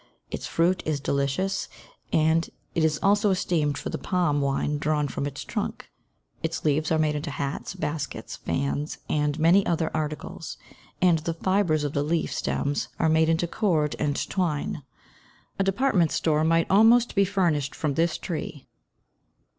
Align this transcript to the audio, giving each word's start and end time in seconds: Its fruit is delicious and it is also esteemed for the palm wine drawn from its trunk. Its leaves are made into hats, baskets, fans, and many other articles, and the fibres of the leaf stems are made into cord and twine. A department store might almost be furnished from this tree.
Its 0.31 0.47
fruit 0.47 0.81
is 0.83 0.99
delicious 0.99 1.69
and 2.11 2.49
it 2.73 2.83
is 2.83 2.97
also 3.03 3.29
esteemed 3.29 3.77
for 3.77 3.89
the 3.89 3.99
palm 3.99 4.41
wine 4.41 4.79
drawn 4.79 5.07
from 5.07 5.27
its 5.27 5.43
trunk. 5.43 5.91
Its 6.41 6.65
leaves 6.65 6.91
are 6.91 6.97
made 6.97 7.13
into 7.13 7.29
hats, 7.29 7.75
baskets, 7.75 8.35
fans, 8.35 8.97
and 9.07 9.37
many 9.37 9.63
other 9.63 9.91
articles, 9.93 10.57
and 11.03 11.19
the 11.19 11.35
fibres 11.35 11.83
of 11.83 11.93
the 11.93 12.01
leaf 12.01 12.33
stems 12.33 12.87
are 12.97 13.09
made 13.09 13.29
into 13.29 13.45
cord 13.45 13.95
and 13.99 14.27
twine. 14.27 14.81
A 15.59 15.63
department 15.63 16.11
store 16.11 16.43
might 16.43 16.65
almost 16.67 17.13
be 17.13 17.23
furnished 17.23 17.75
from 17.75 17.93
this 17.93 18.17
tree. 18.17 18.65